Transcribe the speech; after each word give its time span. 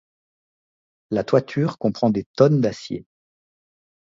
La 1.11 1.23
toiture 1.23 1.77
comprend 1.77 2.11
tonnes 2.35 2.59
d'acier. 2.59 3.05